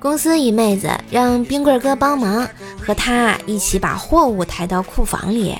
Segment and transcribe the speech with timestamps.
[0.00, 2.48] 公司一妹子让冰棍哥帮忙，
[2.80, 5.54] 和他一起把货物抬到库房里。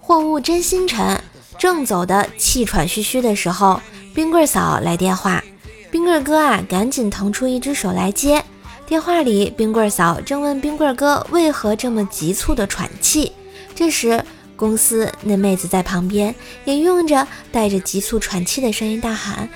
[0.00, 1.20] 货物真心沉，
[1.56, 3.80] 正走的气喘吁吁的时候，
[4.12, 5.42] 冰棍嫂来电话。
[5.88, 8.42] 冰棍哥啊，赶紧腾出一只手来接。
[8.88, 13.30] 电话里，冰棍嫂正问冰棍哥为何这么急促的喘气。
[13.72, 14.24] 这时，
[14.56, 16.34] 公司那妹子在旁边
[16.64, 19.48] 也用着带着急促喘气的声音大喊：“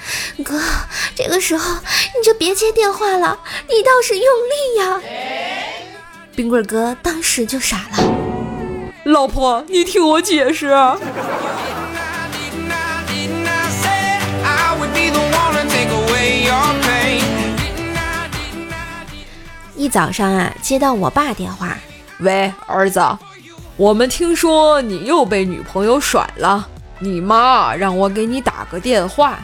[0.44, 0.60] 哥，
[1.14, 5.00] 这个时候你就别接电话了，你倒是用力呀！”
[6.36, 8.04] 冰棍哥当时就傻了。
[9.04, 10.70] 老婆，你听我解释。
[19.76, 21.76] 一早上啊，接到我爸电话，
[22.18, 23.00] 喂，儿子，
[23.80, 29.38] 我们听说你又被女朋友甩了，你妈让我给你打个电话。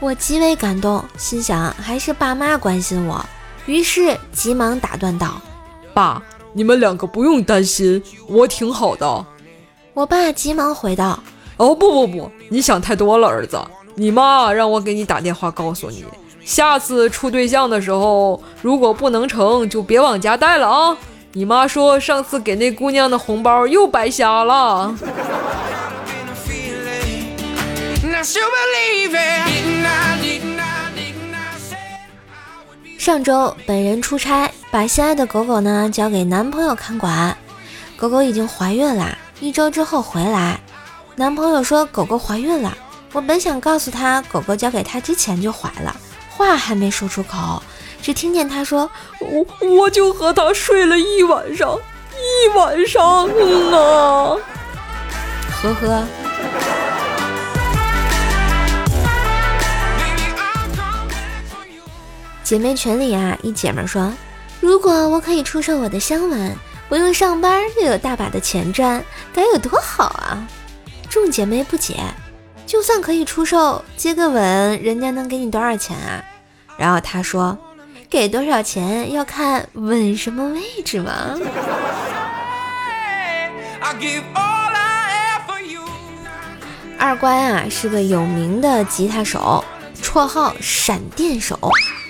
[0.00, 3.22] 我极为感动，心想还是爸妈关心我，
[3.66, 5.38] 于是急忙打断道
[5.92, 6.22] ：“爸，
[6.54, 9.26] 你们两个不用担心，我挺好的。”
[9.92, 11.22] 我爸急忙回道
[11.58, 13.60] ：“哦，不不不，你想太多了，儿子，
[13.94, 16.06] 你妈让我给你打电话告诉你。”
[16.42, 20.96] 下次处对象的时候，如果不能成就别往家带了啊！
[21.38, 24.92] 你妈说上次给那姑娘的红包又白瞎了。
[32.98, 37.38] 上周本人出差，把心爱的狗狗呢交给男朋友看管。
[37.96, 40.58] 狗狗已经怀孕了，一周之后回来，
[41.14, 42.76] 男朋友说狗狗怀孕了。
[43.12, 45.94] 我本想告诉他，狗狗交给他之前就怀了。
[46.28, 47.62] 话还没说出口，
[48.00, 51.78] 只听见他说：“我我就和他睡了一晚上，
[52.14, 53.26] 一晚上
[53.72, 54.36] 啊。”
[55.62, 56.04] 呵呵。
[62.42, 64.10] 姐妹群里啊，一姐们说
[64.60, 66.56] ：“如果我可以出售我的香吻，
[66.88, 70.48] 不用上班又有大把的钱赚，该有多好啊！”
[71.10, 71.96] 众姐妹不解。
[72.64, 76.24] 就算可以出售，接个吻，人家能给你多少钱啊？
[76.76, 77.58] 然后他说，
[78.10, 81.38] 给多少钱要看吻什么位置嘛。
[86.98, 89.64] 二乖啊是个有名的吉他手，
[90.02, 91.58] 绰号闪电手，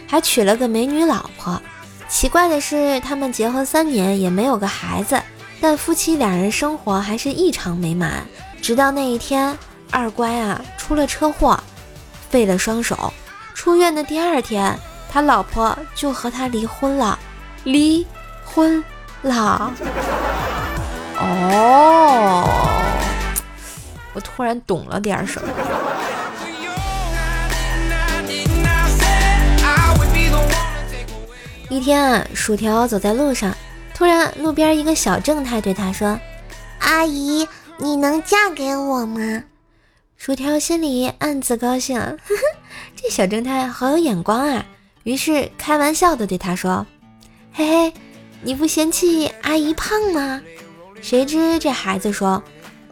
[0.09, 1.61] 还娶了个美女老婆。
[2.09, 5.21] 奇怪的是，他们结婚三年也没有个孩子，
[5.61, 8.27] 但夫妻两人生活还是异常美满。
[8.63, 9.57] 直到那一天。
[9.91, 11.59] 二乖啊，出了车祸，
[12.29, 13.11] 废了双手。
[13.55, 14.79] 出院的第二天，
[15.11, 17.19] 他老婆就和他离婚了，
[17.65, 18.07] 离
[18.45, 18.83] 婚
[19.23, 19.73] 了。
[21.21, 22.49] 哦，
[24.13, 25.49] 我突然懂了点什么。
[31.71, 33.55] 一天啊，薯条走在路上，
[33.95, 36.19] 突然路边一个小正太对他说
[36.81, 39.43] ：“阿姨，你能嫁给我吗？”
[40.17, 42.43] 薯条心里暗自高兴，呵呵，
[42.97, 44.65] 这小正太好有眼光啊！
[45.09, 46.87] 于是开玩笑的对他说
[47.51, 47.95] ：“嘿嘿，
[48.43, 50.43] 你不嫌弃阿姨胖吗？”
[51.01, 52.43] 谁知这孩子说：“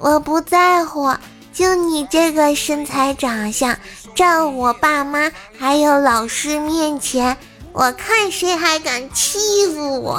[0.01, 1.15] 我不在乎，
[1.53, 3.79] 就你这个身材长相，
[4.15, 7.37] 站我爸妈还有老师面前，
[7.75, 9.39] 我看谁还敢欺
[9.75, 10.19] 负我！”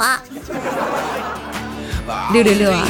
[2.32, 2.86] 六六六啊！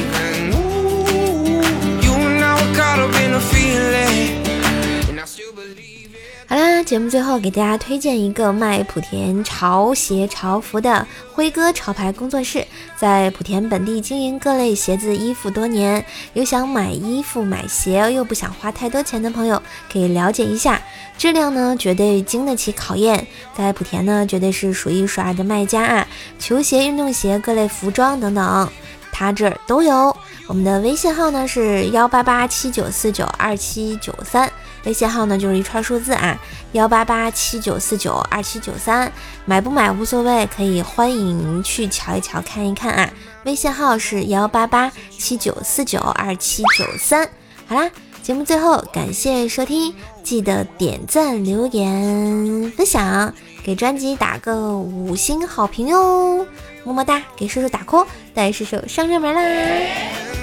[6.50, 12.66] 好啦，节目最后给大家推荐一个卖莆田潮鞋潮服的辉哥潮牌工作室，
[12.96, 20.80] 在莆田本地经营各类鞋子衣服多年，有想买衣服买鞋又不想花太多钱的朋友，可以了解一下，
[21.18, 28.72] 质量呢绝对经得起考验，在莆田呢绝对是数一数二的卖家啊，球鞋、运动鞋、各类服装等等，
[29.12, 30.16] 他这儿都有。
[30.48, 34.50] 我们的微信号呢是幺八八七九四九二七九三，
[34.84, 36.38] 微信号呢就是一串数字啊，
[36.72, 39.12] 幺八八七九四九二七九三，
[39.44, 43.10] 买不买无所谓，可以欢迎去瞧一瞧看一看啊，
[43.44, 47.28] 微信号是幺八八七九四九二七九三。
[47.66, 47.90] 好啦，
[48.22, 56.46] 节目最后感谢收听，记得点赞、留言、分享，给专辑打个五星好评哟，
[56.84, 60.37] 么么哒，给叔叔打 call，带叔叔上热门啦。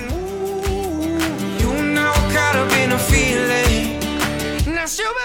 [4.88, 5.16] still.